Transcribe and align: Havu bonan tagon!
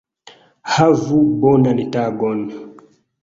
Havu 0.75 1.17
bonan 1.43 1.79
tagon! 1.97 2.39